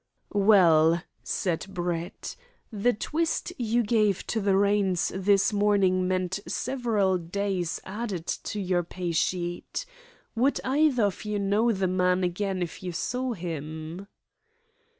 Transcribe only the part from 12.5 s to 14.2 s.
if you saw him?"